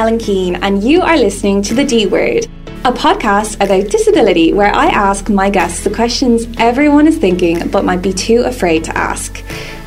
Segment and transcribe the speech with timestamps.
[0.00, 2.46] Ellen Keane, and you are listening to The D Word,
[2.86, 7.84] a podcast about disability where I ask my guests the questions everyone is thinking but
[7.84, 9.44] might be too afraid to ask.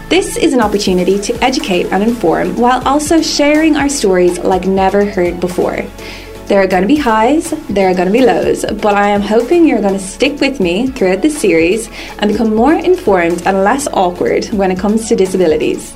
[0.09, 5.03] This is an opportunity to educate and inform while also sharing our stories like never
[5.03, 5.77] heard before.
[6.45, 9.21] There are going to be highs, there are going to be lows, but I am
[9.21, 13.63] hoping you're going to stick with me throughout this series and become more informed and
[13.63, 15.95] less awkward when it comes to disabilities.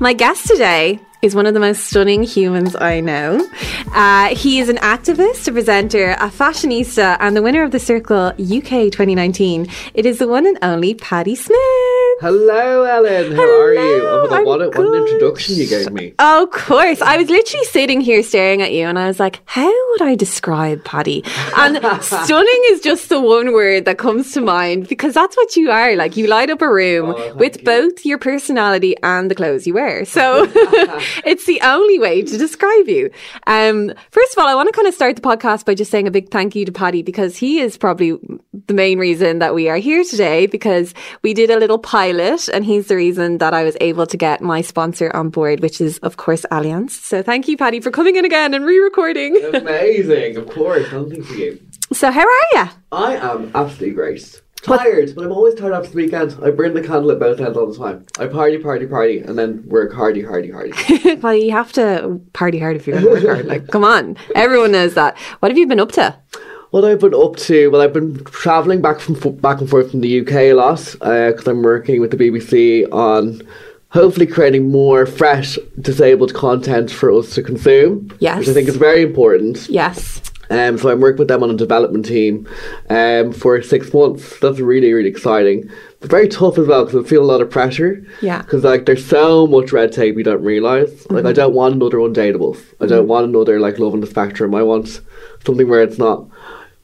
[0.00, 3.48] My guest today is one of the most stunning humans I know.
[3.94, 8.32] Uh, he is an activist, a presenter, a fashionista, and the winner of the Circle
[8.40, 9.68] UK 2019.
[9.94, 11.91] It is the one and only Paddy Smyth.
[12.20, 13.32] Hello, Ellen.
[13.32, 14.02] How Hello, are you?
[14.06, 16.14] Oh God, what, a, what an introduction you gave me.
[16.18, 17.00] Oh, of course.
[17.00, 20.14] I was literally sitting here staring at you and I was like, how would I
[20.14, 21.24] describe Paddy?
[21.56, 25.70] And stunning is just the one word that comes to mind because that's what you
[25.70, 25.96] are.
[25.96, 27.64] Like you light up a room Oh, with you.
[27.64, 30.04] both your personality and the clothes you wear.
[30.04, 30.46] So
[31.24, 33.10] it's the only way to describe you.
[33.46, 36.06] Um, first of all, I want to kind of start the podcast by just saying
[36.06, 38.16] a big thank you to Paddy because he is probably
[38.68, 42.64] the main reason that we are here today because we did a little pilot and
[42.64, 45.98] he's the reason that I was able to get my sponsor on board, which is
[45.98, 46.90] of course Allianz.
[46.90, 49.36] So thank you, Paddy, for coming in again and re-recording.
[49.54, 50.88] Amazing, of course.
[50.88, 51.60] For you.
[51.92, 52.64] So how are you?
[52.90, 54.42] I am absolutely great.
[54.62, 56.36] Tired, but I'm always tired after the weekend.
[56.42, 58.06] I burn the candle at both ends all the time.
[58.18, 60.72] I party, party, party, and then work hardy, hardy, hardy.
[61.22, 63.46] well, you have to party hard if you're going to work hard.
[63.46, 65.18] Like, come on, everyone knows that.
[65.40, 66.16] What have you been up to?
[66.72, 70.00] What I've been up to, well, I've been travelling back from back and forth from
[70.00, 73.46] the UK a lot because I'm working with the BBC on
[73.90, 78.10] hopefully creating more fresh disabled content for us to consume.
[78.20, 78.38] Yes.
[78.38, 79.68] which I think is very important.
[79.68, 80.22] Yes.
[80.48, 82.48] Um, so I'm working with them on a development team
[82.88, 84.40] um, for six months.
[84.40, 85.70] That's really, really exciting.
[86.00, 88.02] But very tough as well because I feel a lot of pressure.
[88.22, 88.40] Yeah.
[88.40, 91.06] Because like there's so much red tape you don't realize.
[91.10, 92.64] Like I don't want another Undateables.
[92.80, 94.54] I don't want another like Love on the Spectrum.
[94.54, 95.02] I want
[95.44, 96.26] something where it's not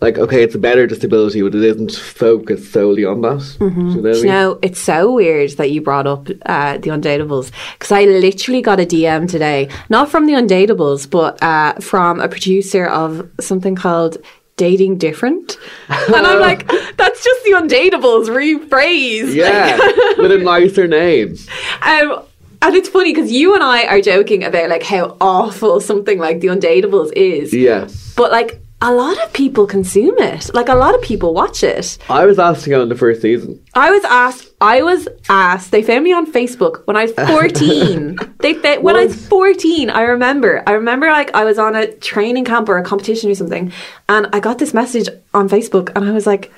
[0.00, 3.56] like okay, it's a better disability, but it isn't focused solely on that.
[3.58, 6.78] Do you know what Do you know, it's so weird that you brought up uh,
[6.78, 11.74] the Undateables because I literally got a DM today, not from the Undateables, but uh,
[11.80, 14.18] from a producer of something called
[14.56, 15.56] Dating Different.
[15.88, 19.34] and I'm like, that's just the Undateables rephrased.
[19.34, 19.76] Yeah,
[20.18, 21.36] with a nicer name.
[21.82, 22.22] Um,
[22.62, 26.40] and it's funny because you and I are joking about like how awful something like
[26.40, 27.52] the Undateables is.
[27.52, 27.88] Yeah.
[28.16, 30.54] But like a lot of people consume it.
[30.54, 31.98] Like a lot of people watch it.
[32.08, 33.62] I was asked to go in the first season.
[33.74, 34.50] I was asked.
[34.60, 35.72] I was asked.
[35.72, 38.18] They found me on Facebook when I was fourteen.
[38.38, 39.90] they fa- when I was fourteen.
[39.90, 40.62] I remember.
[40.66, 43.72] I remember like I was on a training camp or a competition or something,
[44.08, 46.52] and I got this message on Facebook, and I was like,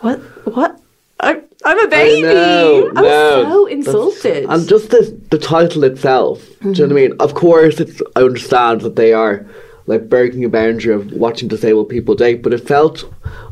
[0.00, 0.18] "What?
[0.54, 0.78] What?
[1.20, 4.44] I, I'm a baby." know, I was no, so insulted.
[4.44, 6.40] And just the the title itself.
[6.40, 6.94] Do you know what I mm-hmm.
[6.94, 7.16] mean?
[7.18, 9.46] Of course, it's I understand that they are
[9.86, 13.04] like breaking a boundary of watching disabled people date, but it felt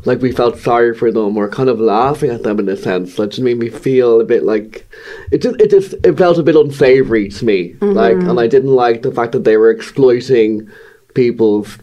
[0.05, 3.15] like we felt sorry for them or kind of laughing at them in a sense.
[3.15, 4.87] That just made me feel a bit like
[5.31, 7.75] it just it just it felt a bit unsavory to me.
[7.81, 10.69] Like, and I didn't like the fact that they were exploiting
[11.13, 11.77] people's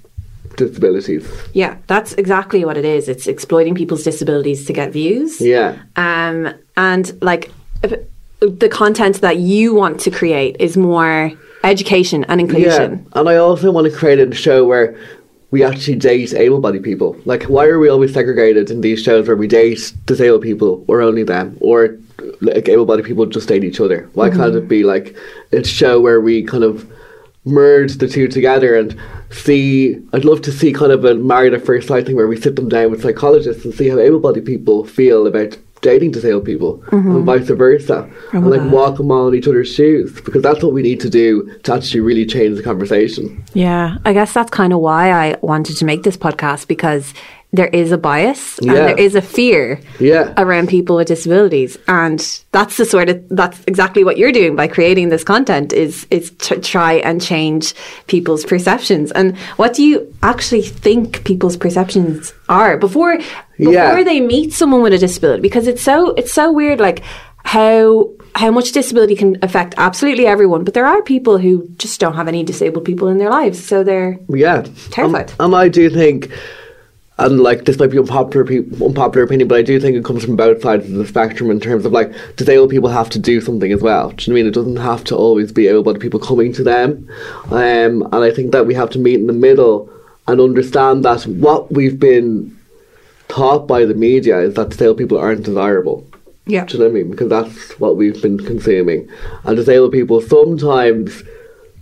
[0.56, 1.28] disabilities.
[1.53, 3.09] Yeah, that's exactly what it is.
[3.09, 5.41] It's exploiting people's disabilities to get views.
[5.41, 5.76] Yeah.
[5.97, 7.50] Um, and like
[7.82, 8.06] if-
[8.41, 11.32] the content that you want to create is more
[11.65, 12.93] education and inclusion.
[12.93, 14.97] Yeah, and I also want to create a show where
[15.50, 17.16] we actually date able-bodied people.
[17.25, 21.00] Like, why are we always segregated in these shows where we date disabled people or
[21.00, 21.98] only them, or
[22.41, 24.09] like able-bodied people just date each other?
[24.12, 24.69] Why can't it mm-hmm.
[24.69, 25.16] be like
[25.53, 26.91] a show where we kind of
[27.44, 28.94] merge the two together and
[29.31, 29.97] see?
[30.12, 32.56] I'd love to see kind of a married at first sight thing where we sit
[32.56, 36.78] them down with psychologists and see how able-bodied people feel about dating disabled people.
[36.87, 37.16] Mm-hmm.
[37.16, 38.09] And vice versa.
[38.33, 41.11] Oh, and like walk them on each other's shoes because that's what we need to
[41.11, 43.44] do to actually really change the conversation.
[43.55, 47.15] Yeah, I guess that's kind of why I wanted to make this podcast because
[47.53, 50.34] there is a bias and there is a fear Yeah.
[50.36, 52.20] around people with disabilities and
[52.53, 56.30] that's the sort of that's exactly what you're doing by creating this content is is
[56.48, 57.72] to try and change
[58.06, 63.16] people's perceptions and what do you actually think people's perceptions are before
[63.56, 64.03] before Yeah.
[64.04, 67.03] they meet someone with a disability because it's so it's so weird like
[67.45, 72.15] how how much disability can affect absolutely everyone but there are people who just don't
[72.15, 75.30] have any disabled people in their lives so they're yeah Terrified.
[75.39, 76.30] Um, and I do think
[77.18, 80.24] and like this might be unpopular pe- unpopular opinion, but I do think it comes
[80.24, 83.41] from both sides of the spectrum in terms of like disabled people have to do
[83.41, 84.10] something as well.
[84.10, 84.47] Do you know what I mean?
[84.47, 87.09] It doesn't have to always be able-bodied people coming to them,
[87.50, 89.91] um, and I think that we have to meet in the middle
[90.26, 92.56] and understand that what we've been
[93.28, 96.06] taught by the media is that disabled people aren't desirable.
[96.47, 97.10] yeah Do you know what I mean?
[97.10, 99.09] Because that's what we've been consuming.
[99.44, 101.22] And disabled people sometimes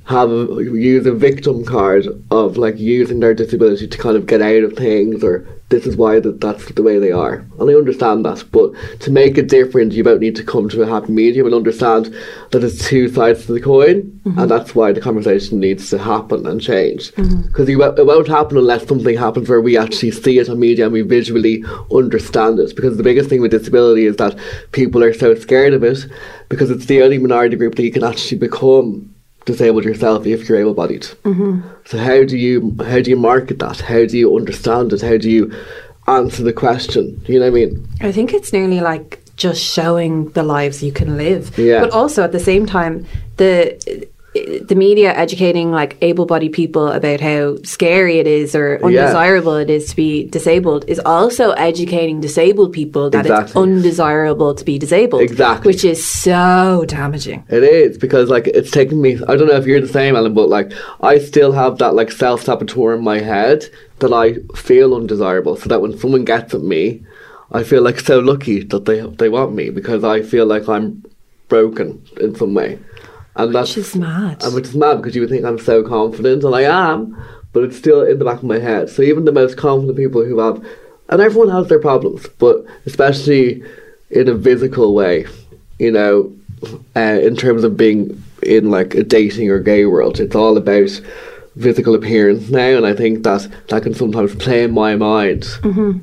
[0.07, 4.41] have a, use a victim card of like using their disability to kind of get
[4.41, 7.45] out of things or this is why that that's the way they are.
[7.59, 10.83] And I understand that but to make it different you both need to come to
[10.83, 12.15] a happy medium and understand
[12.51, 14.41] that there's two sides to the coin Mm-hmm.
[14.41, 17.15] and that's why the conversation needs to happen and change.
[17.15, 20.93] Because it won't happen unless something happens where we actually see it on media and
[20.93, 22.75] we visually understand it.
[22.75, 24.37] Because the biggest thing with disability is that
[24.73, 26.07] people are so scared of it
[26.49, 29.15] because it's the only minority group that you can actually become
[29.47, 31.05] disabled yourself if you're able-bodied.
[31.25, 31.63] Mm-hmm.
[31.87, 33.81] So how do you how do you market that?
[33.81, 35.01] How do you understand it?
[35.01, 35.51] How do you
[36.07, 37.23] answer the question?
[37.27, 37.89] You know what I mean?
[38.03, 41.57] I think it's nearly like just showing the lives you can live.
[41.59, 41.81] Yeah.
[41.81, 43.07] But also at the same time,
[43.37, 44.09] the
[44.67, 49.91] the media educating like able-bodied people about how scary it is or undesirable it is
[49.91, 55.23] to be disabled is also educating disabled people that it's undesirable to be disabled.
[55.23, 55.73] Exactly.
[55.73, 57.45] Which is so damaging.
[57.49, 59.19] It is because like it's taken me.
[59.29, 62.11] I don't know if you're the same, Ellen, but like I still have that like
[62.11, 63.67] self saboteur in my head
[63.99, 65.57] that I feel undesirable.
[65.57, 67.05] So that when someone gets at me,
[67.53, 71.05] I feel like so lucky that they they want me because I feel like I'm
[71.49, 72.79] broken in some way,
[73.37, 74.43] and that's Which is mad.
[74.43, 77.17] and which is mad because you would think I'm so confident, and I am,
[77.53, 78.91] but it's still in the back of my head.
[78.91, 80.65] So even the most confident people who have,
[81.09, 83.63] and everyone has their problems, but especially
[84.11, 85.27] in a physical way,
[85.79, 86.33] you know,
[86.97, 90.91] uh, in terms of being in like a dating or gay world, it's all about
[91.61, 95.43] physical appearance now, and I think that that can sometimes play in my mind.
[95.63, 95.99] Mm-hmm.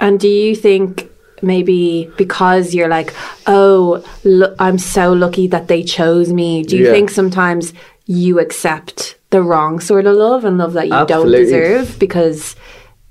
[0.00, 1.10] And do you think
[1.42, 3.14] maybe because you're like,
[3.46, 6.92] oh, lo- I'm so lucky that they chose me, do you Yeah.
[6.92, 7.72] think sometimes
[8.06, 12.54] you accept the wrong sort of love and love that you don't deserve because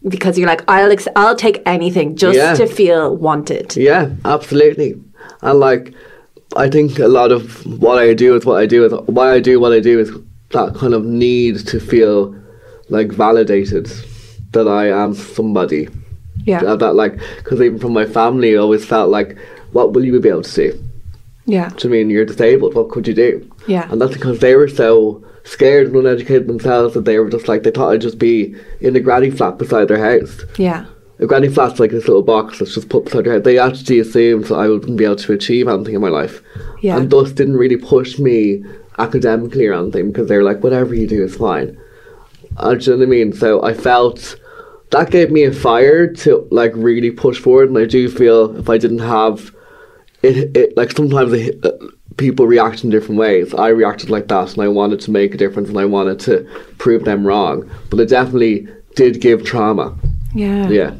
[0.08, 2.54] because you're like, I'll ex- I'll take anything just Yeah.
[2.56, 3.76] to feel wanted.
[3.76, 5.02] Yeah, absolutely.
[5.42, 5.94] And like,
[6.56, 9.40] I think a lot of what I do is what I do is why I
[9.40, 10.12] do what I do is
[10.52, 12.36] that kind of need to feel
[12.90, 13.90] like validated
[14.52, 15.90] that I am somebody.
[16.46, 16.62] Yeah.
[16.62, 19.38] That, that like, because even from my family, I always felt like,
[19.72, 20.84] what will you be able to do?
[21.46, 21.70] Yeah.
[21.70, 22.76] Do you mean you're disabled?
[22.76, 23.52] What could you do?
[23.68, 23.88] Yeah.
[23.92, 27.64] And that's because they were so scared and uneducated themselves that they were just like
[27.64, 30.42] they thought I'd just be in a granny flat beside their house.
[30.58, 30.86] Yeah.
[31.20, 33.44] A granny flat's like this little box that's just put beside your head.
[33.44, 36.42] They actually assumed that I wouldn't be able to achieve anything in my life.
[36.82, 36.98] Yeah.
[36.98, 38.64] And thus didn't really push me
[38.98, 41.80] academically or anything because they were like, whatever you do is fine.
[42.58, 43.34] Uh, do you know what I mean?
[43.34, 44.36] So I felt
[44.92, 47.70] that gave me a fire to like really push forward.
[47.70, 49.54] And I do feel if I didn't have
[50.24, 51.72] it, it like sometimes it, uh,
[52.18, 53.54] people react in different ways.
[53.54, 56.48] I reacted like that, and I wanted to make a difference, and I wanted to
[56.78, 57.70] prove them wrong.
[57.90, 59.96] But it definitely did give trauma.
[60.34, 60.70] Yeah.
[60.70, 60.96] Yeah.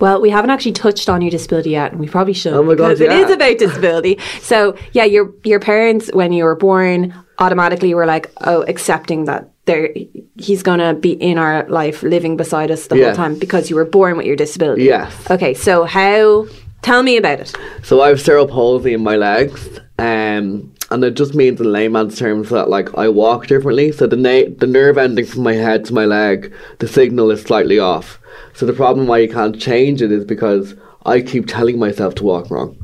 [0.00, 2.74] Well, we haven't actually touched on your disability yet, and we probably should Oh my
[2.74, 3.24] God, because it yeah.
[3.24, 4.18] is about disability.
[4.40, 9.51] so, yeah, your your parents, when you were born, automatically were like, "Oh, accepting that
[9.66, 9.90] there
[10.36, 13.06] he's going to be in our life, living beside us the Yeah.
[13.06, 15.14] whole time because you were born with your disability." Yes.
[15.30, 16.46] Okay, so how?
[16.82, 17.52] Tell me about it.
[17.84, 22.18] So I have cerebral palsy in my legs, um, and it just means in layman's
[22.18, 23.92] terms that like I walk differently.
[23.92, 27.40] So the na- the nerve ending from my head to my leg, the signal is
[27.42, 28.18] slightly off.
[28.54, 30.74] So the problem why you can't change it is because
[31.06, 32.76] I keep telling myself to walk wrong.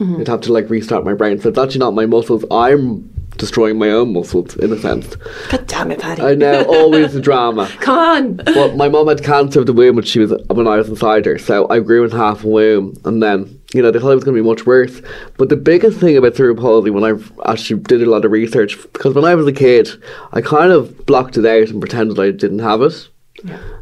[0.00, 1.40] You'd have to like restart my brain.
[1.40, 2.44] So it's actually not my muscles.
[2.50, 5.16] I'm destroying my own muscles in a sense.
[5.50, 6.22] God damn it, Paddy!
[6.22, 7.68] I know, always the drama.
[7.80, 8.36] Come on.
[8.36, 11.26] But my mum had cancer of the womb when she was when I was inside
[11.26, 14.16] her, so I grew in half a womb, and then you know they thought it
[14.16, 15.00] was going to be much worse.
[15.36, 17.18] But the biggest thing about cerebral palsy, when I
[17.50, 19.90] actually did a lot of research, because when I was a kid,
[20.32, 23.08] I kind of blocked it out and pretended I didn't have it,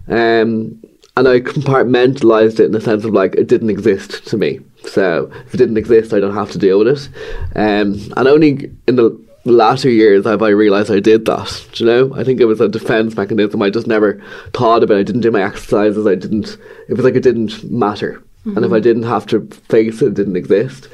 [0.09, 0.82] um,
[1.16, 4.61] and I compartmentalized it in the sense of like it didn't exist to me.
[4.85, 7.09] So if it didn't exist, I don't have to deal with it.
[7.54, 11.67] Um, and only in the latter years have I realised I did that.
[11.73, 12.15] Do you know?
[12.15, 13.63] I think it was a defence mechanism.
[13.63, 14.23] I just never
[14.53, 15.01] thought about it.
[15.01, 16.07] I didn't do my exercises.
[16.07, 16.57] I didn't.
[16.89, 18.23] It was like it didn't matter.
[18.45, 20.89] And if I didn't have to face it, it didn't exist.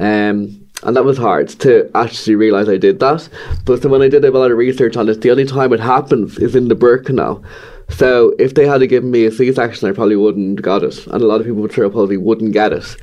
[0.00, 3.28] Um, and that was hard to actually realise I did that.
[3.64, 5.80] But so when I did a lot of research on it, the only time it
[5.80, 7.42] happens is in the birth canal.
[7.88, 11.26] So if they had given me a C-section, I probably wouldn't got it, and a
[11.26, 12.96] lot of people with cerebral palsy wouldn't get it,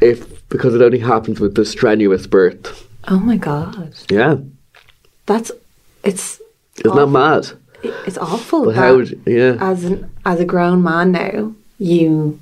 [0.00, 2.86] if because it only happens with the strenuous birth.
[3.10, 4.36] Oh my god, Yeah,
[5.26, 5.50] that's
[6.04, 6.40] it's
[6.84, 7.50] isn't that mad?
[8.06, 8.66] it's awful.
[8.66, 9.56] But how would yeah?
[9.60, 12.38] as an as a grown man now, you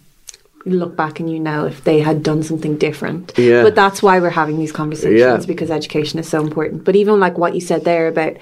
[0.66, 3.32] look back and you know if they had done something different.
[3.38, 3.62] Yeah.
[3.62, 5.46] But that's why we're having these conversations Yeah.
[5.46, 6.84] because education is so important.
[6.84, 8.36] But even like what you said there about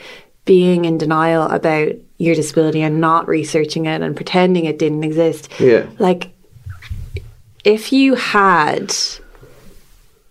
[0.45, 5.49] being in denial about your disability and not researching it and pretending it didn't exist.
[5.61, 5.87] Yeah.
[6.01, 6.31] Like
[7.65, 8.95] if you had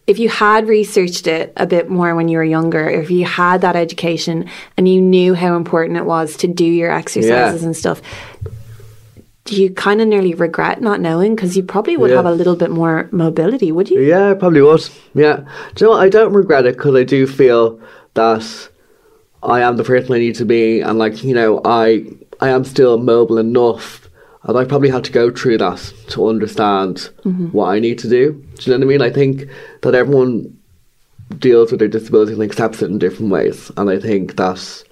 [0.08, 3.62] if you had researched it a bit more when you were younger, if you had
[3.62, 4.48] that education
[4.78, 7.66] and you knew how important it was to do your exercises Yeah.
[7.66, 8.02] and stuff,
[9.46, 11.36] do you kind of nearly regret not knowing?
[11.36, 12.18] Because you probably would Yeah.
[12.18, 14.00] have a little bit more mobility, would you?
[14.02, 14.88] Yeah, I probably would.
[15.14, 15.42] Yeah.
[15.76, 16.02] Do you know what?
[16.04, 17.80] I don't regret it because I do feel
[18.16, 18.44] that
[19.44, 22.06] I am the person I need to be, and like you know, I
[22.42, 24.05] I am still mobile enough,
[24.46, 27.10] and I probably had to go through that to understand
[27.52, 28.34] what I need to do.
[28.58, 29.02] Do you know what I mean?
[29.02, 29.48] I think
[29.82, 30.58] that everyone
[31.40, 34.84] deals with their disability and accepts it in different ways, and I think that.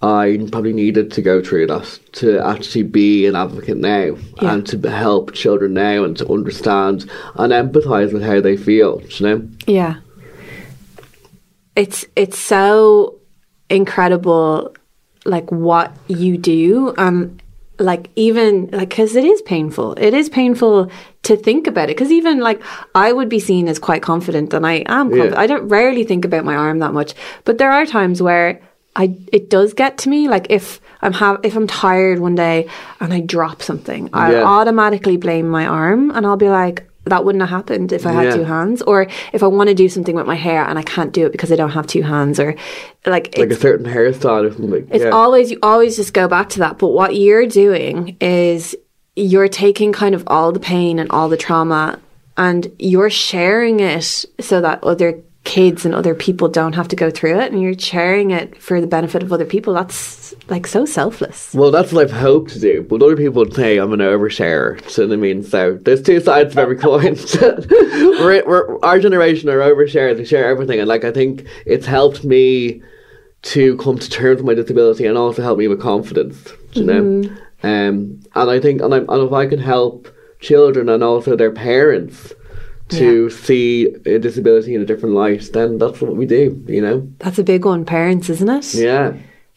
[0.00, 4.54] I probably needed to go through that to actually be an advocate now Yeah.
[4.54, 9.26] and to help children now and to understand and empathise with how they feel, you
[9.26, 9.48] know?
[9.66, 9.96] Yeah.
[11.74, 13.16] It's it's so
[13.70, 14.72] incredible
[15.24, 17.36] like what you do um
[17.78, 19.94] like even like cuz it is painful.
[19.98, 20.90] It is painful
[21.24, 22.60] to think about it cuz even like
[22.94, 25.14] I would be seen as quite confident and I am.
[25.14, 25.34] Yeah.
[25.36, 28.60] I don't rarely think about my arm that much, but there are times where
[28.96, 32.66] I it does get to me like if I'm have if I'm tired one day
[33.00, 34.42] and I drop something, I Yeah.
[34.44, 38.24] automatically blame my arm and I'll be like that wouldn't have happened if I had
[38.26, 38.36] Yeah.
[38.36, 41.12] two hands or if I want to do something with my hair and I can't
[41.12, 42.54] do it because I don't have two hands or
[43.06, 44.88] like Like a certain hairstyle or something.
[44.90, 45.10] it's yeah.
[45.10, 48.74] always you always just go back to that but what you're doing is
[49.16, 51.98] you're taking kind of all the pain and all the trauma
[52.36, 57.10] and you're sharing it so that other kids and other people don't have to go
[57.10, 60.84] through it and you're sharing it for the benefit of other people that's like so
[60.84, 64.00] selfless Well, that's what I've hoped to do, but other people would say I'm an
[64.00, 64.86] oversharer.
[64.90, 67.16] So I mean, so there's two sides of every coin.
[67.40, 70.18] we're, we're, our generation are oversharers.
[70.18, 72.82] We share everything, and like I think it's helped me
[73.54, 76.52] to come to terms with my disability, and also helped me with confidence.
[76.72, 77.00] You know,
[77.62, 80.08] um, and I think, and, I'm, and if I can help
[80.40, 82.34] children and also their parents
[82.90, 86.62] to see a disability in a different light, then that's what we do.
[86.66, 89.12] You know, that's a big one parents isn't it yeah.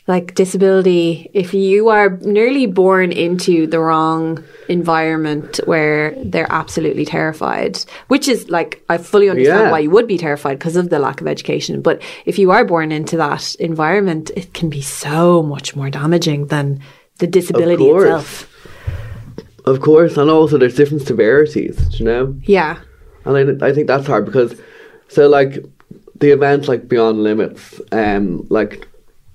[0.08, 7.78] like disability if you are nearly born into the wrong environment where they're absolutely terrified
[8.08, 9.72] which is like i fully understand Yeah.
[9.72, 12.66] why you would be terrified because of the lack of education but if you are
[12.66, 16.80] born into that environment it can be so much more damaging than
[17.20, 18.04] the disability course.
[18.04, 18.48] itself
[19.66, 21.78] Of course, and also there's different severities.
[22.00, 22.24] You know.
[22.58, 22.80] yeah
[23.26, 24.60] And I, I think that's hard because,
[25.08, 25.64] so like,
[26.20, 28.88] the events like Beyond Limits, um, like,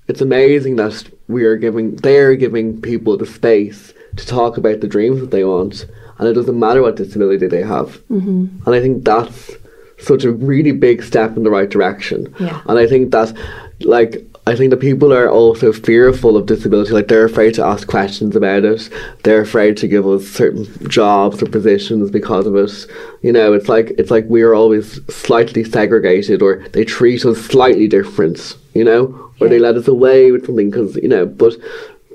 [0.09, 4.89] it's amazing that we are giving, they're giving people the space to talk about the
[4.89, 5.87] dreams that they want,
[6.19, 8.01] and it doesn't matter what disability they have.
[8.09, 8.65] Mm-hmm.
[8.65, 9.51] And I think that's
[9.99, 12.33] such a really big step in the right direction.
[12.39, 12.63] Yeah.
[12.67, 13.37] And I think that,
[13.81, 16.93] like, I think that people are also fearful of disability.
[16.93, 18.89] Like they're afraid to ask questions about it.
[19.25, 22.87] They're afraid to give us certain jobs or positions because of it.
[23.23, 27.45] You know, it's like it's like we are always slightly segregated, or they treat us
[27.45, 28.57] slightly different.
[28.73, 31.27] You know, or they let us away with something because you know.
[31.27, 31.55] But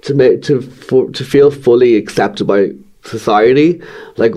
[0.04, 2.72] to make to for, to feel fully accepted by
[3.04, 3.82] society,
[4.16, 4.34] like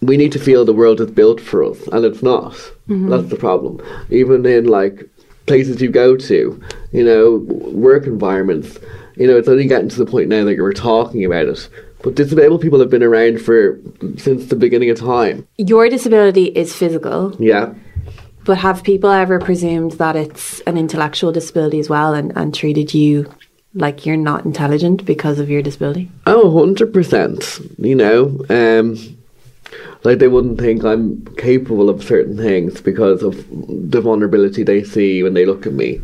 [0.00, 2.54] we need to feel the world is built for us, and it's not.
[2.88, 3.10] Mm-hmm.
[3.10, 3.84] That's the problem.
[4.08, 5.10] Even in like
[5.48, 6.60] places you go to,
[6.92, 7.36] you know,
[7.72, 8.78] work environments,
[9.16, 11.68] you know, it's only getting to the point now that you're talking about it.
[12.02, 13.80] But disabled people have been around for
[14.18, 15.46] since the beginning of time.
[15.56, 17.74] your disability is physical Yeah.
[18.44, 22.94] but have people ever presumed that it's an intellectual disability as well and, and treated
[22.94, 23.28] you
[23.74, 27.84] like you're not intelligent because of your disability Oh, 100%.
[27.84, 28.96] You know, um,
[30.04, 33.44] like they wouldn't think I'm capable of certain things because of
[33.90, 36.00] the vulnerability they see when they look at me.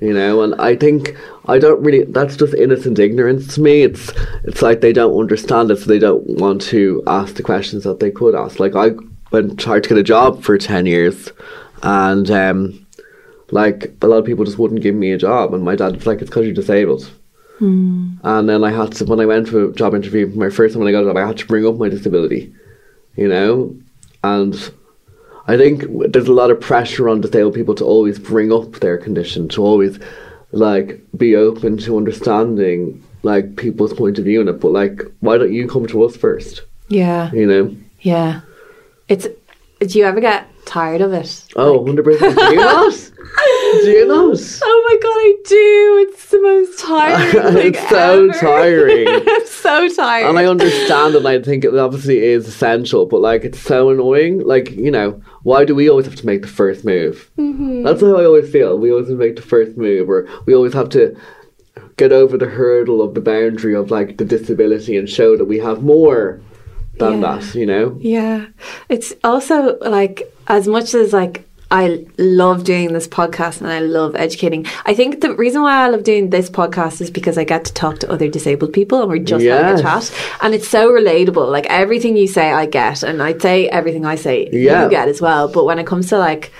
[0.00, 2.02] You know, and I think I don't really.
[2.02, 3.82] That's just innocent ignorance to me.
[3.82, 7.84] It's it's like they don't understand it, so they don't want to ask the questions
[7.84, 8.58] that they could ask.
[8.58, 8.90] Like I
[9.30, 11.30] went tried to get a job for ten years,
[11.84, 12.84] and um,
[13.52, 16.06] like a lot of people just wouldn't give me a job, and my dad was
[16.06, 17.08] like, "It's because you're disabled."
[18.24, 20.82] And then I had to, when I went for a job interview, my first time
[20.82, 22.52] when I got a job, I had to bring up my disability,
[23.16, 23.76] you know?
[24.24, 24.54] And
[25.46, 28.98] I think there's a lot of pressure on disabled people to always bring up their
[28.98, 29.98] condition, to always,
[30.52, 34.60] like, be open to understanding, like, people's point of view in it.
[34.60, 37.76] But, like, why don't you come to us first, yeah you know?
[38.00, 38.42] Yeah.
[39.08, 39.26] It's
[39.80, 41.44] do you ever get tired of it?
[41.56, 42.04] Oh, 100%.
[42.04, 42.92] Do you not?
[43.72, 44.38] Do you not?
[44.62, 46.06] Oh my god, I do.
[46.08, 48.32] It's the most tiring It's so ever.
[48.38, 49.08] tiring.
[49.28, 50.28] I'm so tired.
[50.28, 54.40] And I understand and I think it obviously is essential, but like it's so annoying.
[54.46, 57.30] Like, you know, why do we always have to make the first move?
[57.38, 57.82] Mm-hmm.
[57.84, 58.78] That's how I always feel.
[58.78, 61.16] We always make the first move, or we always have to
[61.96, 65.58] get over the hurdle of the boundary of like the disability and show that we
[65.58, 66.40] have more
[66.98, 67.36] than Yeah.
[67.38, 67.96] that, you know?
[68.00, 68.46] Yeah.
[68.88, 74.14] It's also like as much as like I love doing this podcast and I love
[74.14, 74.66] educating.
[74.84, 77.72] I think the reason why I love doing this podcast is because I get to
[77.72, 79.58] talk to other disabled people and we're just Yes.
[79.62, 80.36] having a chat.
[80.42, 81.50] And it's so relatable.
[81.50, 83.02] Like everything you say, I get.
[83.02, 84.84] And I'd say everything I say, Yeah.
[84.84, 85.48] you get as well.
[85.48, 86.52] But when it comes to like,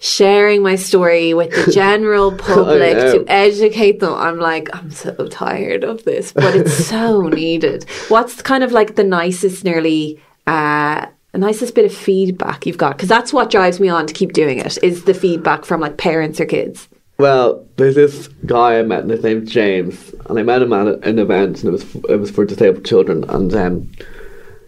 [0.00, 4.14] Sharing my story with the general public to educate them.
[4.14, 7.84] I'm like, I'm so tired of this, but it's so needed.
[8.08, 12.96] What's kind of like the nicest, nearly, uh, the nicest bit of feedback you've got?
[12.96, 14.78] Because that's what drives me on to keep doing it.
[14.82, 16.88] Is the feedback from like parents or kids?
[17.18, 21.04] Well, there's this guy I met, and his name's James, and I met him at
[21.04, 23.90] an event, and it was it was for disabled children, and um,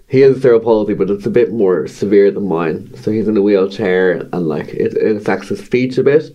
[0.09, 2.93] he has cerebral palsy, but it's a bit more severe than mine.
[2.97, 6.35] So he's in a wheelchair, and like it, it affects his speech a bit.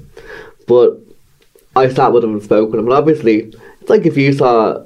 [0.67, 0.97] But
[1.75, 4.84] I sat with him and spoke with him, and obviously, it's like if you saw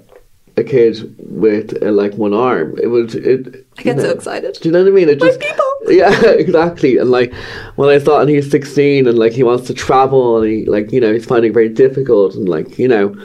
[0.59, 3.65] a kid with uh, like one arm, it would it.
[3.77, 4.57] I get you so excited.
[4.61, 5.09] Do you know what I mean?
[5.09, 5.65] It My just people.
[5.87, 6.97] yeah, exactly.
[6.97, 7.33] And like
[7.75, 10.91] when I thought, and he's sixteen, and like he wants to travel, and he like
[10.91, 13.15] you know he's finding it very difficult, and like you know,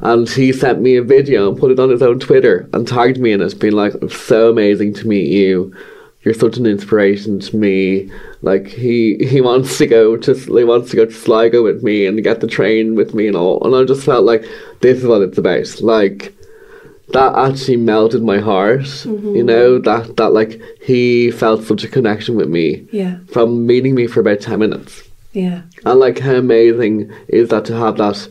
[0.00, 3.18] and he sent me a video and put it on his own Twitter and tagged
[3.18, 5.74] me in it, being like, "It's so amazing to meet you.
[6.22, 8.10] You're such an inspiration to me."
[8.42, 12.06] Like he he wants to go to he wants to go to Sligo with me
[12.06, 14.44] and get the train with me and all, and I just felt like
[14.80, 16.34] this is what it's about, like
[17.12, 18.80] that actually melted my heart.
[18.80, 19.34] Mm-hmm.
[19.36, 23.18] You know that that like he felt such a connection with me Yeah.
[23.32, 25.02] from meeting me for about ten minutes,
[25.32, 25.62] Yeah.
[25.84, 28.28] and like how amazing is that to have that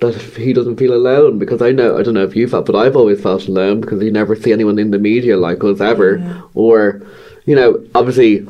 [0.00, 2.76] that he doesn't feel alone because I know I don't know if you felt, but
[2.76, 6.42] I've always felt alone because you never see anyone in the media like us ever,
[6.54, 7.00] or
[7.46, 8.46] you know obviously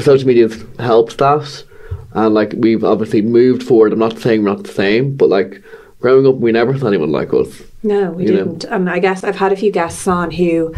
[0.00, 1.64] social media's helped that,
[2.12, 3.92] and like we've obviously moved forward.
[3.92, 5.62] I'm not saying we're not the same, but like
[6.00, 7.62] growing up, we never saw anyone like us.
[7.82, 8.64] No, we didn't.
[8.64, 10.74] And I guess I've had a few guests on who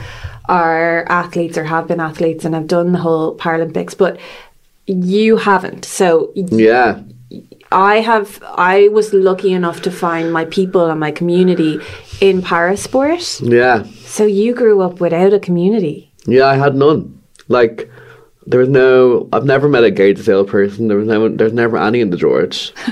[0.48, 4.18] are athletes or have been athletes and have done the whole Paralympics, but
[4.86, 5.84] you haven't.
[5.84, 7.02] So Yeah,
[7.70, 8.42] I have.
[8.44, 11.78] I was lucky enough to find my people and my community
[12.20, 13.40] in parasport.
[13.50, 13.84] yeah.
[14.04, 16.10] So you grew up without a community.
[16.26, 17.20] Yeah, I had none.
[17.48, 17.90] Like,
[18.46, 19.28] there was no.
[19.32, 20.88] I've never met a gay disabled person.
[20.88, 21.28] There was no.
[21.28, 22.72] There's never any in the George.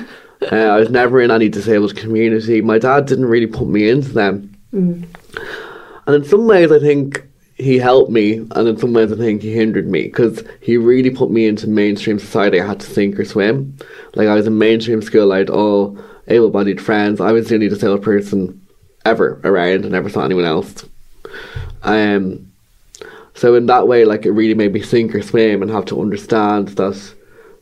[0.42, 2.61] uh, I was never in any disabled community.
[2.61, 4.57] My dad didn't really put me into them.
[6.07, 9.42] And in some ways, I think he helped me, and in some ways, I think
[9.42, 12.61] he hindered me because he really put me into mainstream society.
[12.61, 13.79] I had to sink or swim.
[14.14, 15.33] Like I was in mainstream school.
[15.33, 17.20] I had all able-bodied friends.
[17.20, 18.61] I was the only disabled person
[19.05, 19.87] ever around.
[19.87, 20.85] I never saw anyone else.
[21.83, 22.53] Um,
[23.35, 26.01] so in that way, like it really made me sink or swim and have to
[26.01, 27.14] understand that,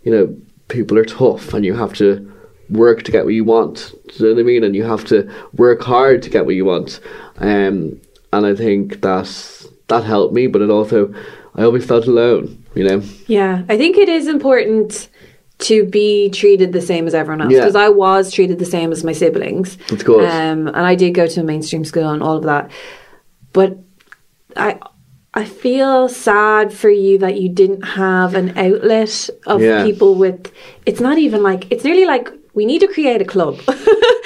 [0.02, 0.37] you know,
[0.68, 2.32] people are tough and you have to
[2.74, 3.92] work to get what you want.
[4.08, 4.64] Do you know what I mean?
[4.64, 7.00] And you have to work hard to get what you want.
[7.38, 8.00] Um,
[8.32, 9.28] and I think that
[9.88, 11.12] that helped me, but it also,
[11.54, 12.62] I always felt alone.
[12.74, 13.02] You know?
[13.26, 15.08] Yeah, I think it is important
[15.60, 17.60] to be treated the same as everyone else Yeah.
[17.60, 19.76] because I was treated the same as my siblings.
[19.88, 20.24] That's good.
[20.28, 22.70] Um, and I did go to a mainstream school and all of that,
[23.52, 23.78] but
[24.56, 24.78] I.
[25.37, 29.82] I feel sad for you that you didn't have an outlet of Yeah.
[29.84, 30.52] people with.
[30.87, 33.60] It's not even like it's nearly like we need to create a club.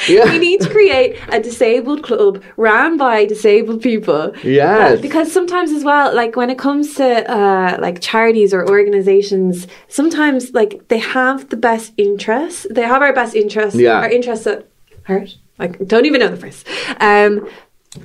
[0.08, 0.30] Yeah.
[0.32, 4.32] we need to create a disabled club ran by disabled people.
[4.42, 4.98] Yes.
[4.98, 9.66] Uh, because sometimes as well, like when it comes to uh, like charities or organizations,
[9.88, 12.66] sometimes like they have the best interests.
[12.70, 13.78] They have our best interests.
[13.78, 13.98] Yeah.
[13.98, 14.66] Our interests at
[15.06, 15.36] heart.
[15.58, 16.64] Like don't even know the phrase.
[17.00, 17.46] Um,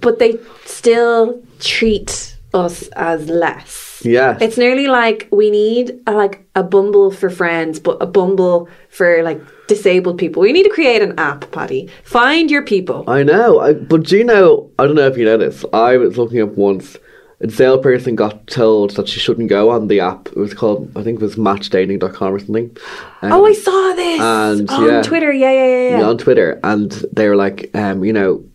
[0.02, 4.02] but they still treat us as less.
[4.04, 4.38] Yeah.
[4.42, 9.24] It's nearly like we need a, like a Bumble for friends, but a Bumble for
[9.24, 10.42] like disabled people.
[10.42, 11.90] We need to create an app, Paddy.
[12.04, 13.04] Find your people.
[13.08, 14.70] I know, I, but do you know?
[14.80, 15.64] I don't know if you know this.
[15.74, 16.98] I was looking up once.
[17.40, 20.28] A disabled person got told that she shouldn't go on the app.
[20.28, 22.78] It was called, I think it was matchdating.com or something.
[23.22, 25.02] Um, oh, I saw this and, on yeah.
[25.02, 25.34] Twitter.
[25.34, 26.04] Yeah, yeah, yeah, yeah.
[26.06, 28.46] on Twitter, and they were like, um, you know,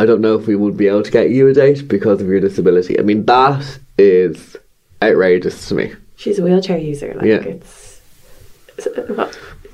[0.00, 2.26] I don't know if we would be able to get you a date because of
[2.26, 2.98] your disability.
[2.98, 4.56] I mean, that is
[5.02, 5.92] outrageous to me.
[6.16, 7.14] She's a wheelchair user.
[7.14, 7.36] Like Yeah.
[7.36, 8.00] it's,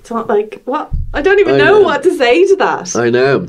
[0.06, 1.82] it's not like what I don't even I know know.
[1.82, 2.94] what to say to that.
[2.94, 3.48] I know,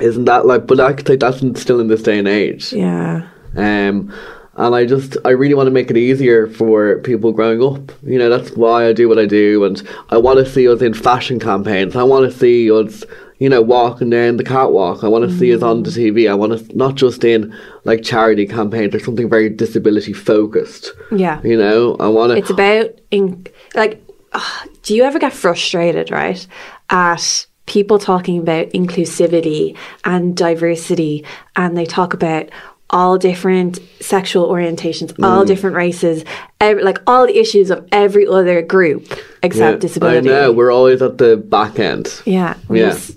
[0.00, 0.66] isn't that like?
[0.66, 2.72] But I could say that's still in this day and age.
[2.72, 3.28] yeah.
[3.56, 4.10] Um,
[4.56, 7.92] and I just, I really want to make it easier for people growing up.
[8.02, 9.64] You know, that's why I do what I do.
[9.64, 11.94] And I want to see us in fashion campaigns.
[11.94, 13.04] I want to see us,
[13.38, 15.04] you know, walking down the catwalk.
[15.04, 16.30] I want to see us on the TV.
[16.30, 20.92] I want to, not just in like charity campaigns or something very disability focused.
[21.14, 21.40] Yeah.
[21.42, 22.38] You know, I want to.
[22.38, 24.02] It's about in like.
[24.32, 26.46] Ah, do you ever get frustrated, right,
[26.88, 31.24] at people talking about inclusivity and diversity,
[31.56, 32.48] and they talk about
[32.92, 35.24] all different sexual orientations, Mm.
[35.24, 36.24] all different races,
[36.60, 39.06] ev- like all the issues of every other group
[39.44, 40.28] except disability.
[40.28, 42.20] I know we're always at the back end.
[42.24, 42.54] Yeah.
[42.68, 42.90] Yeah.
[42.90, 43.16] just-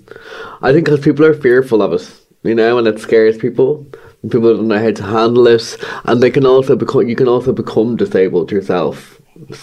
[0.62, 2.08] I think because people are fearful of it,
[2.44, 3.84] you know, and it scares people.
[4.22, 7.08] And People don't know how to handle it, and they can also become.
[7.08, 9.20] You can also become disabled yourself,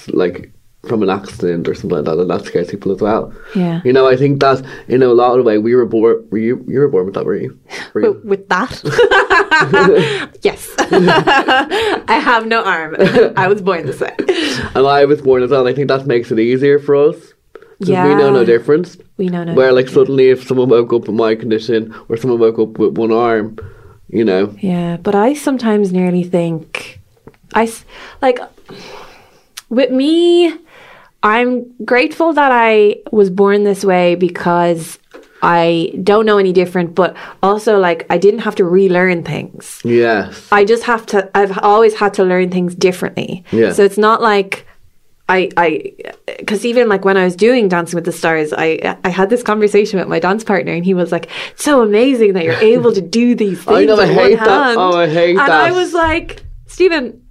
[0.10, 0.52] like
[0.88, 3.32] from an accident or something like that, and that scares people as well.
[3.56, 3.82] Yeah.
[3.86, 6.28] You know, I think that in a lot of the way we were born.
[6.32, 6.64] Were you?
[6.68, 7.58] You were born with that, were you?
[7.94, 8.22] Were you?
[8.24, 8.72] With- that?
[10.42, 10.74] yes.
[10.80, 12.96] I have no arm.
[13.38, 14.14] I was born this way.
[14.76, 15.62] and I was born as well.
[15.62, 17.16] And I think that makes it easier for us.
[17.80, 18.98] 'cause we know no difference.
[19.18, 19.58] We know no difference.
[19.58, 22.98] Where like suddenly, if someone woke up with my condition, or someone woke up with
[22.98, 23.58] one arm,
[24.10, 27.00] you know, Yeah, but I sometimes nearly think
[27.54, 27.86] I s-
[28.22, 28.40] like
[29.70, 30.54] with me
[31.24, 34.98] I'm grateful that I was born this way because
[35.44, 39.82] I don't know any different but also like I didn't have to relearn things.
[39.84, 43.44] yes, I just have to I've always had to learn things differently.
[43.52, 43.72] Yeah.
[43.74, 44.66] So it's not like
[45.30, 45.94] I I
[46.40, 49.44] because even like when I was doing Dancing with the Stars, I I had this
[49.44, 53.02] conversation with my dance partner, and he was like, "So amazing that you're able to
[53.02, 54.48] do these things." I know, I hate that.
[54.48, 55.50] hand." Oh, I hate and that.
[55.50, 57.22] I was like, Stephen.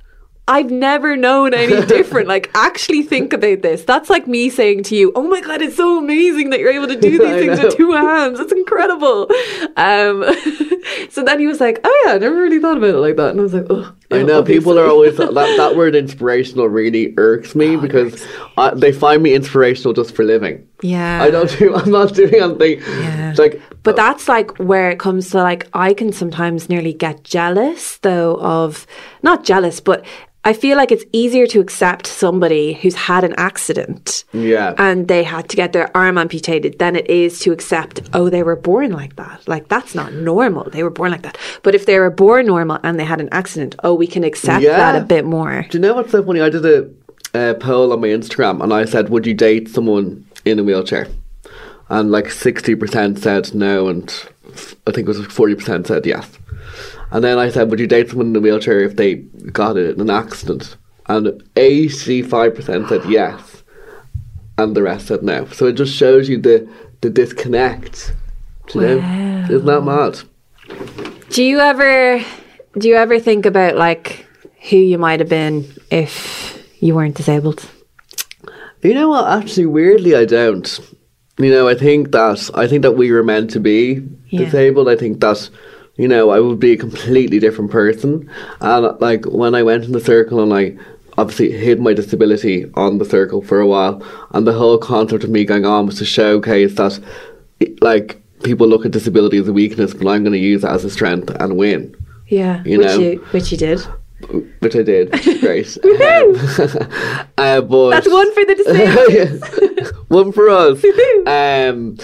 [0.50, 2.26] I've never known any different.
[2.26, 3.84] like, actually think about this.
[3.84, 6.88] That's like me saying to you, "Oh my god, it's so amazing that you're able
[6.88, 7.66] to do these things know.
[7.66, 8.40] with two hands.
[8.40, 9.30] It's incredible."
[9.76, 10.24] Um,
[11.10, 13.30] so then he was like, "Oh yeah, I never really thought about it like that."
[13.30, 17.14] And I was like, "Oh, I know people are always that that word inspirational really
[17.16, 20.66] irks me Oh, because I, they find me inspirational just for living.
[20.82, 21.74] Yeah, I don't do.
[21.74, 22.80] I'm not doing anything.
[22.80, 23.30] Yeah.
[23.30, 26.92] It's like, But uh, that's like where it comes to like I can sometimes nearly
[26.92, 28.86] get jealous though of
[29.22, 30.04] not jealous, but
[30.42, 35.22] I feel like it's easier to accept somebody who's had an accident yeah, and they
[35.22, 38.90] had to get their arm amputated than it is to accept, oh, they were born
[38.90, 39.46] like that.
[39.46, 40.70] Like that's not normal.
[40.70, 41.36] They were born like that.
[41.62, 44.62] But if they were born normal and they had an accident, oh, we can accept
[44.64, 44.78] Yeah.
[44.78, 45.66] that a bit more.
[45.68, 46.40] Do you know what's so funny?
[46.40, 46.88] I did a,
[47.34, 51.08] a poll on my Instagram and I said, "Would you date someone in a wheelchair?"
[51.88, 54.08] And like sixty percent said no, and
[54.86, 56.28] I think it was forty percent said yes.
[57.10, 59.14] And then I said, "Would you date someone in a wheelchair if they
[59.52, 63.64] got it in an accident?" And eighty-five percent said yes,
[64.56, 65.46] and the rest said no.
[65.46, 66.68] So it just shows you the
[67.00, 68.14] the disconnect.
[68.68, 68.98] Do you know?
[68.98, 69.46] Wow.
[69.50, 70.20] Isn't that mad?
[71.30, 72.24] Do you ever
[72.78, 74.26] do you ever think about like
[74.68, 77.68] who you might have been if you weren't disabled?
[78.82, 79.28] You know what?
[79.28, 80.80] Actually, weirdly, I don't.
[81.38, 84.44] You know, I think that I think that we were meant to be Yeah.
[84.44, 84.88] disabled.
[84.88, 85.48] I think that
[85.96, 88.28] you know I would be a completely different person.
[88.60, 90.76] And like when I went in the circle and I
[91.18, 95.30] obviously hid my disability on the circle for a while, and the whole concept of
[95.30, 96.98] me going on was to showcase that
[97.80, 100.84] like people look at disability as a weakness, but I'm going to use it as
[100.84, 101.94] a strength and win.
[102.28, 102.98] Yeah, You which know.
[102.98, 103.80] you which you did.
[104.60, 105.78] Which I did, which is great.
[105.84, 106.34] Um,
[107.38, 110.08] uh, but That's one for the disabled.
[110.08, 110.84] One for us.
[111.26, 111.96] um,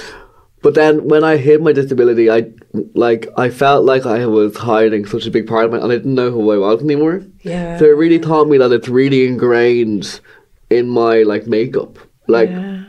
[0.62, 2.50] but then when I hid my disability, I
[2.94, 5.96] like I felt like I was hiding such a big part of my, and I
[5.96, 7.22] didn't know who I was anymore.
[7.42, 7.79] Yeah.
[7.79, 10.20] So it really taught me that it's really ingrained
[10.70, 12.85] in my like makeup, like Yeah.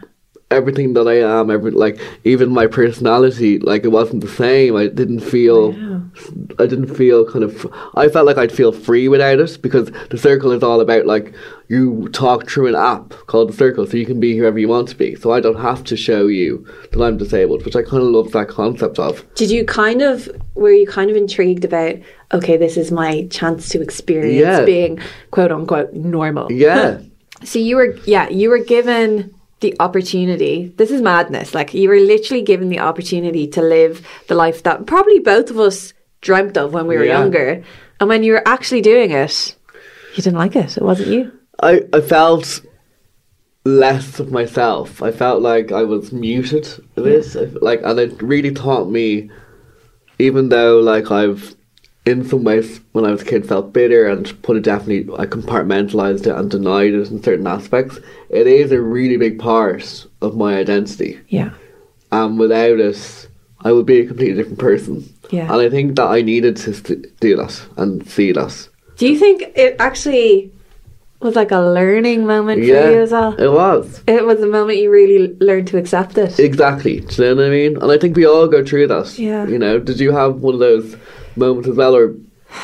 [0.49, 1.51] everything that I am.
[1.51, 4.75] Every like even my personality, like it wasn't the same.
[4.75, 5.73] I didn't feel.
[6.59, 7.65] I didn't feel kind of.
[7.95, 11.33] I felt like I'd feel free without it because the circle is all about like
[11.69, 14.87] you talk through an app called the circle, so you can be whoever you want
[14.89, 15.15] to be.
[15.15, 18.31] So I don't have to show you that I'm disabled, which I kind of love
[18.31, 19.23] that concept of.
[19.35, 21.95] Did you kind of were you kind of intrigued about
[22.33, 24.65] okay, this is my chance to experience Yeah.
[24.65, 24.99] being
[25.31, 26.51] quote unquote normal.
[26.51, 27.01] Yeah,
[27.43, 30.71] So you were yeah, you were given the opportunity.
[30.77, 31.55] This is madness.
[31.55, 35.59] Like you were literally given the opportunity to live the life that probably both of
[35.59, 37.19] us dreamt of when we were Yeah.
[37.19, 37.63] younger.
[37.99, 39.55] And when you were actually doing it,
[40.15, 40.77] you didn't like it.
[40.77, 41.31] It wasn't you.
[41.61, 42.61] I I felt
[43.65, 45.01] less of myself.
[45.03, 47.35] I felt like I was muted this.
[47.35, 49.29] F- like, and it really taught me,
[50.19, 51.55] even though like I've
[52.05, 55.25] in some ways when I was a kid felt bitter and put it definitely I
[55.25, 57.99] compartmentalized it and denied it in certain aspects.
[58.29, 61.49] It is a really big part of my identity, Yeah.
[62.11, 63.26] and without it,
[63.61, 65.13] I would be a completely different person.
[65.31, 65.51] Yeah.
[65.51, 68.69] And I think that I needed to st- do that and see that.
[68.97, 70.51] Do you think it actually
[71.19, 73.33] was like a learning moment for you as well?
[73.33, 74.03] it was.
[74.07, 76.39] It was the moment you really learned to accept it.
[76.39, 76.99] Exactly.
[77.01, 77.77] Do you know what I mean?
[77.81, 79.17] And I think we all go through that.
[79.17, 79.47] Yeah.
[79.47, 80.95] You know, did you have one of those
[81.35, 82.15] moments as well, or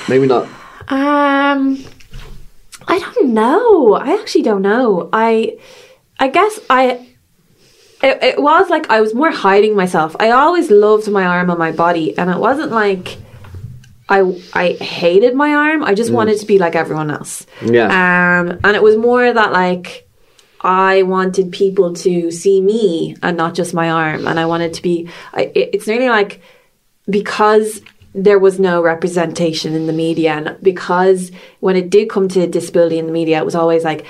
[0.07, 0.43] maybe not?
[0.89, 1.83] Um,
[2.87, 3.93] I don't know.
[3.95, 5.09] I actually don't know.
[5.11, 5.57] I,
[6.19, 7.07] I guess I.
[8.03, 10.15] It, it was like I was more hiding myself.
[10.19, 13.17] I always loved my arm and my body, and it wasn't like
[14.09, 14.19] I
[14.53, 15.83] I hated my arm.
[15.83, 17.45] I just wanted to be like everyone else.
[17.61, 17.85] Yeah.
[17.85, 20.07] Um, and it was more that like
[20.59, 24.81] I wanted people to see me and not just my arm, and I wanted to
[24.81, 25.09] be.
[25.33, 26.41] I, it, it's nearly like
[27.09, 27.81] because
[28.13, 32.99] there was no representation in the media, and because when it did come to disability
[32.99, 34.05] in the media, it was always like.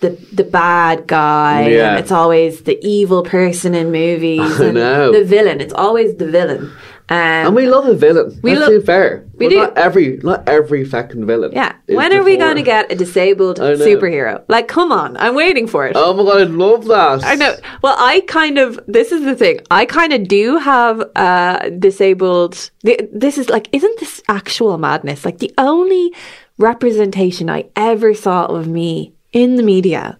[0.00, 1.90] The, the bad guy Yeah.
[1.90, 5.10] and it's always the evil person in movies I know.
[5.12, 6.70] the villain it's always the villain
[7.10, 8.38] um, And we love a villain.
[8.42, 9.24] We Let's lo- fair.
[9.34, 9.56] we Well, do.
[9.56, 11.50] Not every, not every fucking villain.
[11.52, 15.66] yeah when are we going to get a disabled superhero like come on i'm waiting
[15.66, 17.24] for it Oh my god, I love that.
[17.24, 17.54] I know.
[17.82, 18.78] Well, I kind of.
[18.86, 19.56] This is the thing.
[19.70, 22.70] I kind of do have uh, disabled.
[22.84, 25.24] th- This is like, isn't this actual madness?
[25.24, 26.12] Like the only
[26.58, 30.18] representation I ever saw of me in the media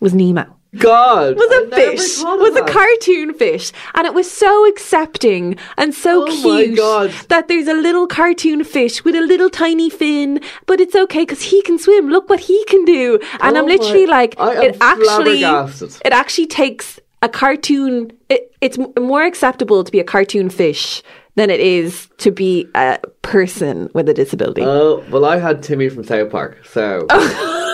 [0.00, 0.46] was Nemo.
[0.76, 1.36] God.
[1.36, 2.20] Was a fish.
[2.22, 7.46] Was a cartoon fish, and it was so accepting and so Oh my cute that
[7.46, 11.62] there's a little cartoon fish with a little tiny fin, but it's okay because he
[11.62, 12.08] can swim.
[12.08, 16.12] Look what he can do, and Oh I'm my- literally like, I it actually, it
[16.12, 18.10] actually takes a cartoon.
[18.28, 21.04] It, it's more acceptable to be a cartoon fish
[21.36, 24.62] than it is to be a person with a disability.
[24.62, 27.06] Oh, well, I had Timmy from South Park, so.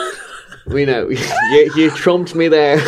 [0.72, 1.08] we know.
[1.50, 2.78] You, you trumped me there.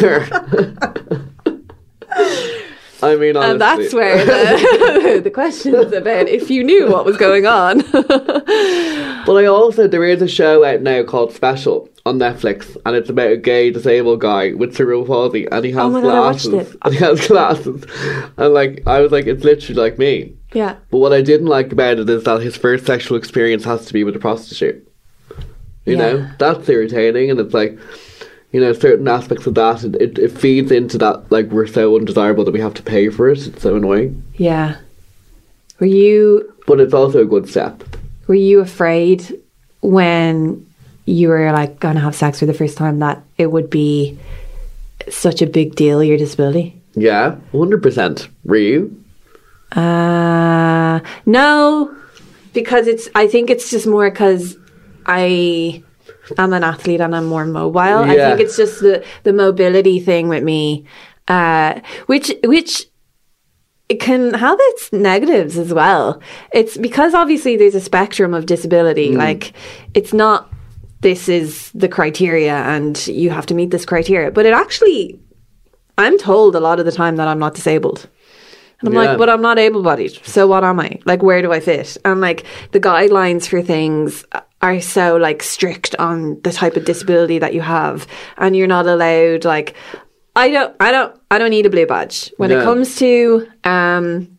[3.04, 3.50] I mean, honestly.
[3.50, 7.78] and that's where the, the question is about if you knew what was going on.
[9.24, 13.10] But I also there is a show out now called Special on Netflix, and it's
[13.10, 16.14] about a gay disabled guy with cerebral palsy, and he oh has Oh my God,
[16.14, 16.76] I watched it.
[16.82, 17.84] and he has glasses,
[18.36, 20.34] and like I was like, it's literally like me.
[20.52, 20.76] yeah.
[20.90, 23.92] But what I didn't like about it is that his first sexual experience has to
[23.92, 24.88] be with a prostitute.
[25.84, 25.98] You Yeah.
[26.12, 27.76] know, that's irritating, and it's like,
[28.52, 31.96] you know, certain aspects of that, it, it, it feeds into that, like, we're so
[31.96, 33.46] undesirable that we have to pay for it.
[33.46, 34.22] It's so annoying.
[34.36, 34.76] Yeah.
[35.80, 37.82] Were you But it's also a good step.
[38.28, 39.26] were you afraid
[39.80, 40.64] when
[41.06, 44.16] you were like going to have sex for the first time that it would be
[45.08, 46.80] such a big deal your disability?
[46.94, 48.28] Yeah, 100%.
[48.44, 48.96] Were you?
[49.72, 51.92] Uh no,
[52.52, 54.56] because it's I think it's just more cuz
[55.06, 55.82] I
[56.38, 57.80] am an athlete and I'm more mobile.
[58.04, 60.84] I think it's just the the mobility thing with me
[61.28, 62.86] uh which which
[63.88, 66.20] it can have its negatives as well.
[66.52, 69.14] It's because obviously there's a spectrum of disability.
[69.16, 69.52] Like
[69.94, 70.50] it's not
[71.02, 74.30] this is the criteria and you have to meet this criteria.
[74.30, 75.20] But it actually
[75.98, 78.08] I'm told a lot of the time that I'm not disabled.
[78.80, 79.10] And I'm Yeah.
[79.10, 80.18] like, but I'm not able bodied.
[80.24, 80.98] So what am I?
[81.04, 81.96] Like where do I fit?
[82.04, 84.24] And like the guidelines for things
[84.62, 88.06] are so like strict on the type of disability that you have
[88.38, 89.74] and you're not allowed like
[90.36, 92.32] I don't I don't I don't need a blue badge.
[92.36, 94.38] When it comes to um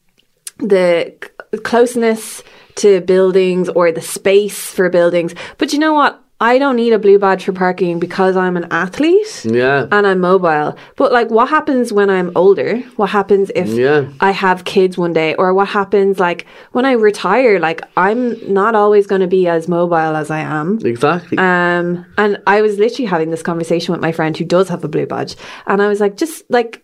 [0.58, 2.42] the c- closeness
[2.76, 5.36] to buildings or the space for buildings.
[5.58, 6.23] But you know what?
[6.50, 9.88] I don't need a blue badge for parking because I'm an athlete Yeah.
[9.96, 10.76] and I'm mobile.
[10.98, 12.80] But like, what happens when I'm older?
[12.98, 14.06] What happens if Yeah.
[14.20, 15.36] I have kids one day?
[15.36, 17.60] Or what happens like when I retire?
[17.60, 18.22] Like, I'm
[18.54, 20.80] not always going to be as mobile as I am.
[20.84, 21.38] Exactly.
[21.38, 24.90] Um, and I was literally having this conversation with my friend who does have a
[24.90, 25.36] blue badge,
[25.68, 26.83] and I was like, just like,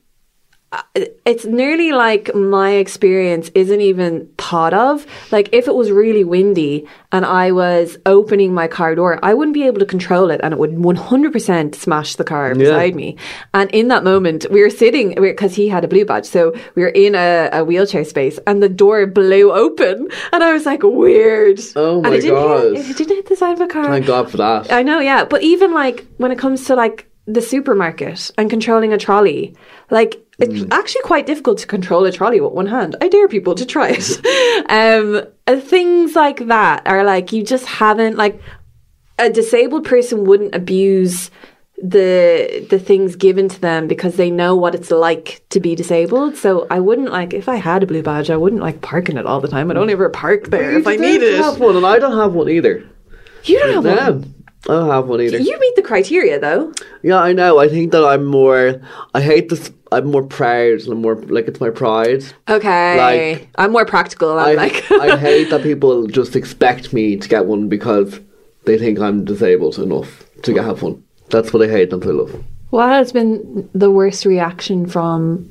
[1.26, 5.06] it's nearly like my experience isn't even thought of.
[5.32, 9.56] Like, if it was really windy and I was opening my car door, I wouldn't
[9.56, 13.18] be able to control it, and it would 100% smash the car beside me.
[13.54, 16.84] And in that moment, we were sitting because he had a blue badge, so we
[16.84, 20.84] were in a, a wheelchair space, and the door blew open, and I was like,
[20.84, 21.60] weird.
[21.76, 22.76] Oh and my it didn't God.
[22.76, 23.86] Hit, it didn't hit the side of a car.
[23.86, 24.72] Thank God for that.
[24.72, 25.26] I know, yeah.
[25.26, 29.56] But even like when it comes to like the supermarket and controlling a trolley,
[29.90, 32.96] like it's actually quite difficult to control a trolley with one hand.
[33.02, 34.70] I dare people to try it.
[34.70, 38.42] um, uh, things like that are like you just haven't like
[39.18, 41.30] a disabled person wouldn't abuse
[41.82, 46.36] the the things given to them because they know what it's like to be disabled.
[46.36, 49.26] So I wouldn't like if I had a blue badge, I wouldn't like parking it
[49.26, 49.72] all the time.
[49.72, 51.66] I'd only ever park there if I needed don't have it.
[51.66, 52.88] one, and I don't have one either.
[53.44, 54.36] You don't have one.
[54.68, 55.38] I don't have one either.
[55.38, 56.74] You meet the criteria though.
[57.02, 57.60] Yeah, I know.
[57.60, 58.82] I think that I'm more.
[59.14, 59.72] I hate this.
[59.92, 62.24] I'm more proud, and I'm more like it's my pride.
[62.48, 62.98] Okay.
[62.98, 64.38] Like- I'm more practical.
[64.38, 68.20] I'm I like, I hate that people just expect me to get one because
[68.66, 71.04] they think I'm disabled enough to get have one.
[71.30, 72.44] That's what I hate and I love.
[72.72, 75.50] what has been the worst reaction from?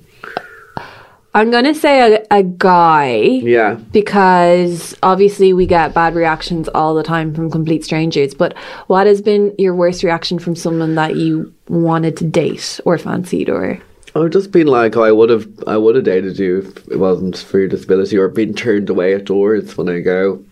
[1.35, 3.74] I'm gonna say a, a guy Yeah.
[3.92, 8.35] because obviously we get bad reactions all the time from complete strangers.
[8.35, 12.98] But what has been your worst reaction from someone that you wanted to date or
[12.98, 13.79] fancied or?
[14.24, 16.96] I've just been like, oh, I would have, I would have dated you if it
[16.98, 20.44] wasn't for your disability, or been turned away at doors when I go.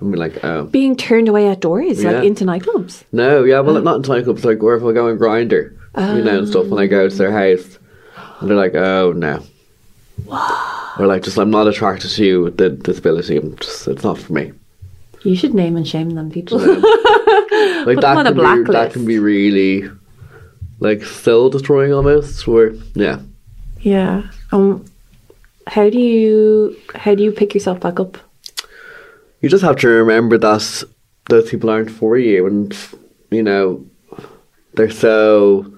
[0.00, 0.64] and be like, oh.
[0.66, 2.12] Being turned away at doors, Yeah.
[2.12, 3.04] like into nightclubs.
[3.12, 3.80] No, yeah, well, oh.
[3.80, 5.72] not in nightclubs, like, or if I go and Grindr,
[6.16, 7.78] you know, and stuff, when I go to their house,
[8.40, 9.42] and they're like, oh, no.
[10.98, 14.18] Or like, just, I'm not attracted to you with the disability, I'm just, it's not
[14.18, 14.52] for me.
[15.22, 16.60] You should name and shame them people.
[17.86, 19.90] Like, Put that, them on a can be, that can be really,
[20.80, 23.20] like, soul destroying almost, where, yeah.
[23.80, 24.30] yeah.
[24.52, 24.84] Um,
[25.66, 28.18] how do you how do you pick yourself back up?
[29.40, 30.84] You just have to remember that
[31.28, 32.76] those people aren't for you, and
[33.30, 33.84] you know
[34.74, 35.70] they're so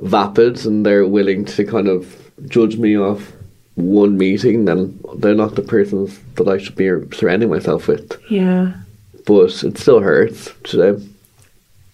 [0.00, 3.32] vapid and they're willing to kind of judge me off
[3.74, 4.64] one meeting.
[4.64, 8.20] Then they're not the persons that I should be surrounding myself with.
[8.30, 8.74] Yeah.
[9.26, 11.00] But it still hurts, know.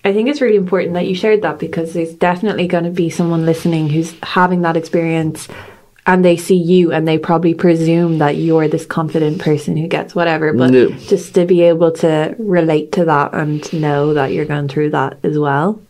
[0.04, 3.08] I think it's really important that you shared that because there's definitely going to be
[3.08, 5.46] someone listening who's having that experience
[6.06, 10.14] and they see you and they probably presume that you're this confident person who gets
[10.14, 10.52] whatever.
[10.52, 10.88] But No.
[10.90, 15.18] just to be able to relate to that and know that you're going through that
[15.22, 15.80] as well.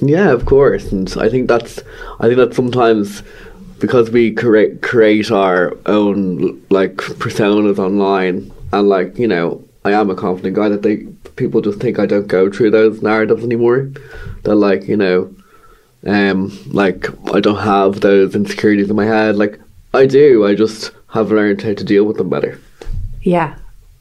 [0.00, 1.80] Yeah, of course, and I think that's
[2.20, 3.22] I think that sometimes
[3.78, 10.10] because we create create our own like personas online, and like you know, I am
[10.10, 13.90] a confident guy that they people just think I don't go through those narratives anymore.
[14.44, 15.34] That like you know,
[16.06, 19.36] um, like I don't have those insecurities in my head.
[19.36, 19.60] Like
[19.94, 22.58] I do, I just have learned how to deal with them better.
[23.22, 23.56] Yeah.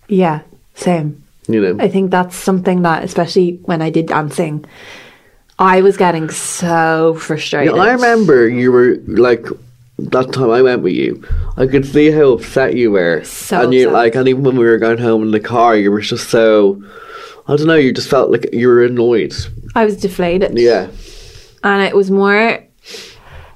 [0.07, 0.41] Yeah.
[0.75, 1.23] Same.
[1.47, 4.63] You know, I think that's something that, especially when I did dancing,
[5.59, 7.75] I was getting so frustrated.
[7.75, 9.45] Yeah, I remember you were like
[9.97, 11.23] that time I went with you.
[11.57, 13.93] I could see how upset you were, So and you upset.
[13.93, 16.81] like, and even when we were going home in the car, you were just so.
[17.47, 17.75] I don't know.
[17.75, 19.33] You just felt like you were annoyed.
[19.75, 20.57] I was deflated.
[20.57, 20.89] Yeah,
[21.63, 22.63] and it was more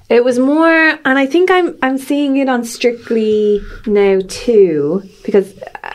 [0.09, 5.57] it was more and i think i'm i'm seeing it on strictly now too because
[5.83, 5.93] uh,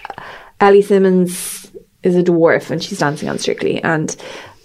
[0.61, 1.70] ellie simmonds
[2.03, 4.16] is a dwarf and she's dancing on strictly and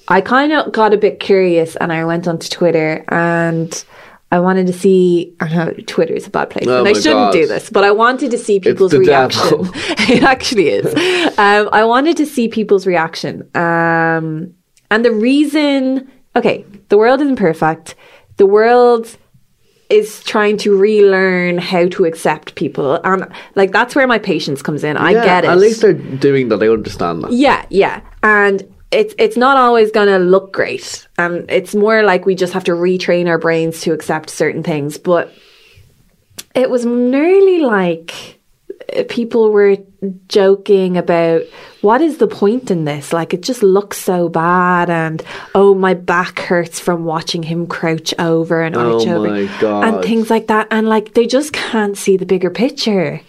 [0.08, 3.86] i kind of got a bit curious and i went onto twitter and
[4.32, 5.36] I wanted to see.
[5.40, 7.34] I know Twitter is a bad place, Oh and I shouldn't God.
[7.34, 7.70] do this.
[7.70, 9.60] But I wanted to see people's reaction.
[10.10, 10.86] it actually is.
[11.38, 13.50] Um, I wanted to see people's reaction.
[13.56, 14.54] Um,
[14.92, 17.96] and the reason, okay, the world isn't perfect.
[18.38, 19.16] The world
[19.90, 23.00] is trying to relearn how to accept people.
[23.04, 24.98] And like, that's where my patience comes in.
[24.98, 25.26] I yeah.
[25.26, 25.50] get it.
[25.50, 26.64] At least they're doing that.
[26.64, 27.32] I understand that.
[27.32, 28.02] Yeah, yeah.
[28.24, 31.08] And it's it's not always going to look great.
[31.18, 34.98] And it's more like we just have to retrain our brains to accept certain things.
[34.98, 35.34] But
[36.54, 38.40] it was nearly like
[38.96, 39.78] uh, people were
[40.28, 41.42] joking about
[41.82, 43.12] what is the point in this?
[43.12, 45.24] Like it just looks so bad and
[45.56, 49.84] oh my back hurts from watching him crouch over and Oh arch over God.
[49.84, 53.22] and things like that and like they just can't see the bigger picture.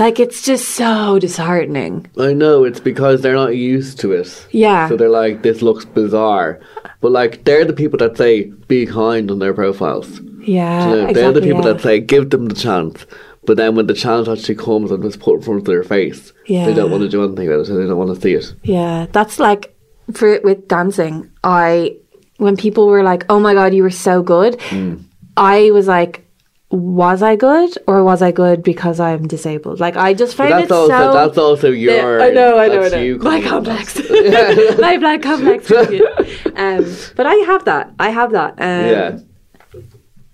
[0.00, 2.06] Like it's just so disheartening.
[2.18, 4.46] I know it's because they're not used to it.
[4.50, 4.88] Yeah.
[4.88, 6.58] So they're like, this looks bizarre.
[7.02, 10.20] But like, they're the people that say be kind on their profiles.
[10.40, 11.72] Yeah, You know, exactly, they're the people yeah.
[11.74, 13.04] that say give them the chance.
[13.44, 16.32] But then when the chance actually comes and it's put in front of their face,
[16.46, 16.64] Yeah.
[16.66, 17.66] they don't want to do anything about it.
[17.66, 18.54] So they don't want to see it.
[18.62, 19.74] Yeah, that's like
[20.14, 21.30] for with dancing.
[21.44, 21.96] I
[22.38, 25.04] when people were like, "Oh my god, you were so good," Mm.
[25.36, 26.26] I was like,
[26.70, 30.52] "Was I good, or was I good because I'm disabled?" Like I just But find
[30.52, 31.12] that's it also so.
[31.12, 32.20] that's also your.
[32.22, 33.18] I know, I know, I know.
[33.18, 33.98] My complex.
[34.78, 35.70] My black complex.
[35.70, 36.84] um,
[37.16, 37.92] but I have that.
[37.98, 38.52] I have that.
[38.60, 39.18] Um, yeah,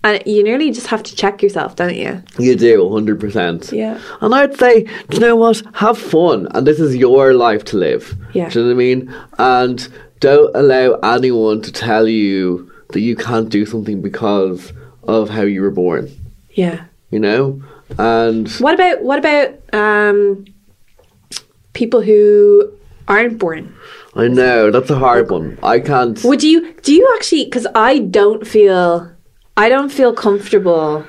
[0.03, 2.21] And you nearly just have to check yourself, don't you?
[2.39, 3.71] you do hundred percent.
[3.71, 3.99] Yeah.
[4.21, 5.61] And I'd say, do you know what?
[5.75, 8.15] Have fun, and this is your life to live.
[8.33, 8.49] Yeah.
[8.49, 9.15] Do you know what I mean?
[9.39, 9.87] And
[10.19, 14.71] don't allow anyone to tell you that you can't do something because
[15.03, 16.09] of how you were born.
[16.57, 16.85] Yeah.
[17.11, 17.61] You know,
[17.97, 20.43] and What about what about um,
[21.73, 22.69] people who
[23.07, 23.73] aren't born?
[24.15, 25.57] I know that's a hard one.
[25.63, 26.21] I can't.
[26.23, 29.09] Would you do you actually because I don't feel
[29.55, 31.05] I don't feel comfortable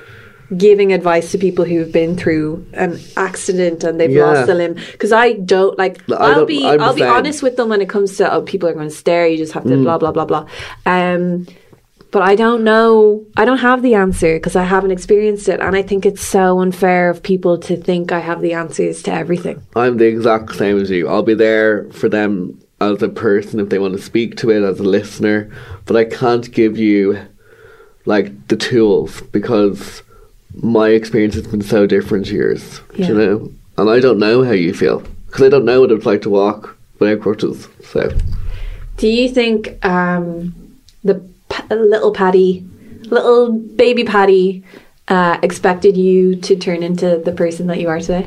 [0.57, 4.25] giving advice to people who've been through an accident and they've Yeah.
[4.25, 7.43] lost a limb because I don't like I I'll don't- be I'm I'll be honest
[7.43, 9.63] with them when it comes to oh people are going to stare you just have
[9.65, 9.69] Mm.
[9.71, 10.45] to blah blah blah blah
[10.85, 11.45] um
[12.11, 15.75] but I don't know I don't have the answer because I haven't experienced it and
[15.75, 19.61] I think it's so unfair of people to think I have the answers to everything
[19.75, 21.07] I'm the exact same as you.
[21.07, 24.63] I'll be there for them as a person if they want to speak to it
[24.63, 25.51] as a listener,
[25.85, 27.19] but I can't give you
[28.05, 30.01] like the tools because
[30.55, 32.81] my experience has been so different to yours.
[32.95, 33.09] Yeah.
[33.09, 36.05] You know, and I don't know how you feel because I don't know what it's
[36.05, 37.67] like to walk without crutches.
[37.83, 38.11] So
[38.97, 40.53] Do you think um,
[41.03, 41.28] the
[41.69, 42.65] p- little Paddy,
[43.05, 44.63] little baby Paddy,
[45.07, 48.25] uh, expected you to turn into the person that you are today?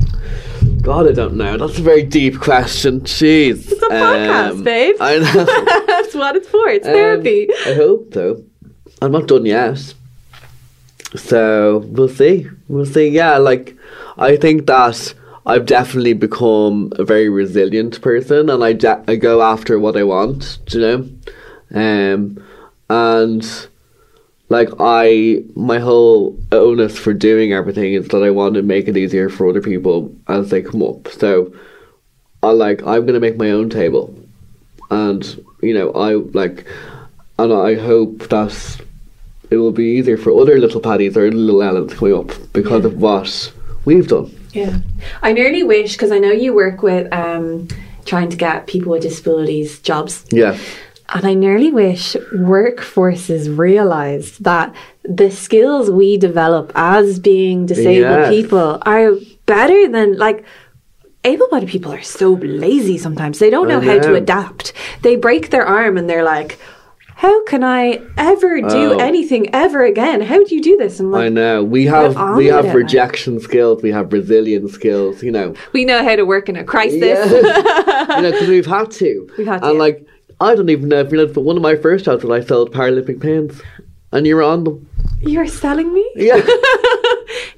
[0.81, 1.55] God, I don't know.
[1.57, 3.01] That's a very deep question.
[3.01, 3.71] Jeez.
[3.71, 4.95] It's a podcast, babe.
[4.99, 5.85] I know.
[5.87, 6.67] That's what it's for.
[6.67, 7.47] It's Um, therapy.
[7.65, 8.43] I hope so.
[9.01, 9.93] I'm not done yet.
[11.15, 12.47] So we'll see.
[12.67, 13.07] We'll see.
[13.07, 13.77] Yeah, like
[14.17, 15.13] I think that
[15.45, 20.03] I've definitely become a very resilient person, and I de- I go after what I
[20.03, 20.59] want.
[20.71, 21.09] You know,
[22.13, 22.43] um,
[22.89, 23.67] and
[24.49, 28.97] like I my whole onus for doing everything is that I want to make it
[28.97, 31.07] easier for other people as they come up.
[31.07, 31.53] So
[32.41, 34.13] I like I'm gonna make my own table,
[34.91, 35.23] and
[35.61, 36.65] you know I like,
[37.39, 38.81] and I hope that
[39.49, 42.97] it will be easier for other little paddies or little Ellens coming up because of
[42.97, 43.51] what
[43.85, 44.35] we've done.
[44.51, 44.79] Yeah.
[45.21, 47.67] I nearly wish, because I know you work with um,
[48.05, 50.25] trying to get people with disabilities jobs.
[50.31, 50.57] Yeah,
[51.09, 54.73] And I nearly wish workforces realised that
[55.03, 59.11] the skills we develop as being disabled people are
[59.45, 60.45] better than like
[61.25, 63.39] able bodied people are so lazy sometimes.
[63.39, 64.73] They don't I know oh, how to adapt.
[65.01, 66.57] They break their arm and they're like,
[67.15, 68.97] How can I ever do Oh.
[68.97, 70.21] anything ever again?
[70.21, 70.99] How do you do this?
[70.99, 71.63] I'm I know.
[71.63, 72.75] We have we have like.
[72.75, 73.81] rejection skills.
[73.83, 75.21] We have resilience skills.
[75.21, 75.53] You know.
[75.73, 77.01] we know how to work in a crisis.
[77.01, 77.25] Yeah.
[78.15, 79.29] you know, because we've had to.
[79.37, 79.79] We've had to, And yeah.
[79.79, 80.07] like,
[80.39, 82.45] I don't even know if you know, but one of my first jobs was I
[82.45, 83.61] sold Paralympic pins,
[84.11, 84.89] and you were on them.
[85.21, 86.09] You were selling me?
[86.15, 86.41] Yeah.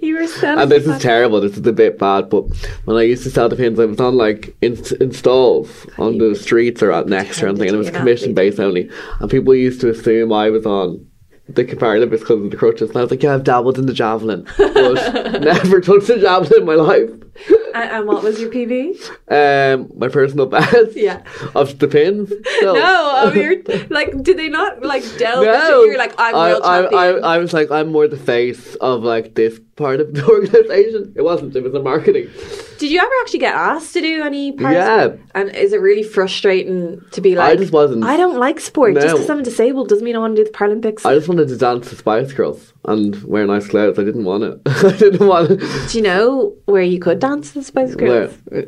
[0.02, 1.42] You were selling and this is terrible.
[1.42, 2.44] This is a bit bad, but
[2.86, 6.20] when I used to sell the pins, I was on like in, in stalls on
[6.20, 8.90] the streets or at next or anything, and it was commission based only.
[9.20, 11.06] And people used to assume I was on
[11.48, 12.90] the Paralympics because of the crutches.
[12.90, 16.62] And I was like, yeah, I've dabbled in the javelin, but never touched a javelin
[16.62, 17.10] in my life.
[17.76, 18.96] And, and what was your PB?
[19.30, 20.74] Um, my personal best.
[20.96, 21.24] Yeah.
[21.56, 22.30] Of the pins.
[22.62, 23.56] So- No, of your
[23.90, 25.88] like, did they not like delve No, into?
[25.90, 27.24] You're like, I'm I, world I, champion.
[27.26, 31.12] I, I was like, I'm more the face of like this part of the organization.
[31.18, 31.54] It wasn't.
[31.54, 32.30] It was the marketing.
[32.78, 34.74] Did you ever actually get asked to do any parts?
[34.76, 35.16] Yeah.
[35.34, 38.94] And is it really frustrating to be like, I just wasn't- I don't like sport.
[38.96, 41.06] Just because I'm disabled doesn't mean I want to do the Paralympics.
[41.06, 44.00] I just wanted to dance the Spice Girls and wear nice clothes.
[44.00, 44.62] I didn't want it.
[44.66, 45.90] I didn't want it.
[45.92, 48.34] do you know where you could dance the Spice Girls?
[48.46, 48.66] Where?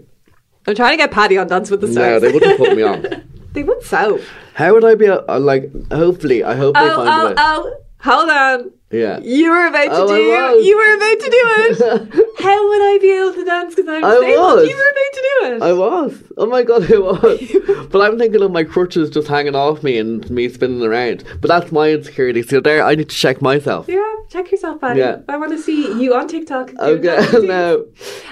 [0.67, 3.05] I'm trying to get Paddy on Dance with the No, they wouldn't put me on.
[3.53, 4.19] they would so.
[4.53, 5.71] How would I be uh, like?
[5.91, 7.33] Hopefully, I hope they Oh, find a oh, way.
[7.37, 7.75] oh.
[8.01, 8.71] Hold on.
[8.89, 9.19] Yeah.
[9.19, 10.65] You were about to Oh, do.
[10.65, 12.25] You were about to do it.
[12.39, 14.67] How would I be able to dance because I'm I was.
[14.69, 15.61] You were about to do it.
[15.61, 16.23] I was.
[16.37, 16.97] Oh my god, I
[17.77, 17.87] was.
[17.91, 21.25] but I'm thinking of my crutches just hanging off me and me spinning around.
[21.41, 22.43] But that's my insecurity.
[22.43, 23.87] So there, I need to check myself.
[23.89, 24.99] Yeah, check yourself, Paddy.
[25.01, 25.17] Yeah.
[25.27, 26.73] I want to see you on TikTok.
[26.79, 27.85] Okay, no.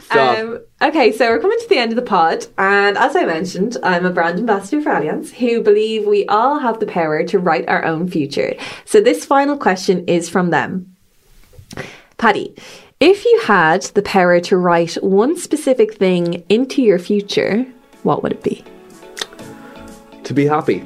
[0.03, 0.37] Stop.
[0.37, 3.75] Um, okay, so we're coming to the end of the pod, and as I mentioned,
[3.83, 7.67] I'm a brand ambassador for Allianz who believe we all have the power to write
[7.67, 8.53] our own future.
[8.85, 10.95] So this final question is from them.
[12.17, 12.55] Paddy,
[12.99, 17.65] if you had the power to write one specific thing into your future,
[18.03, 18.63] what would it be?
[20.25, 20.83] to be happy.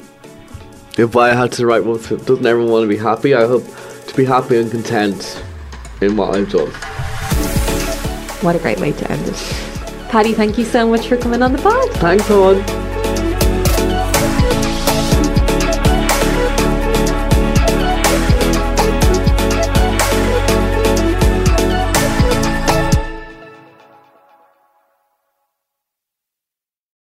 [0.98, 3.34] If I had to write one, doesn't everyone want to be happy?
[3.34, 3.66] I hope
[4.08, 5.44] to be happy and content
[6.02, 6.70] in what I've done.
[8.42, 9.36] What a great way to end it.
[10.10, 11.90] Paddy, thank you so much for coming on the pod.
[11.96, 12.89] Thanks, on.